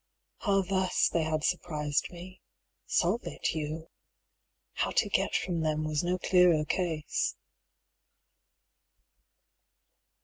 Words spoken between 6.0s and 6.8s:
no clearer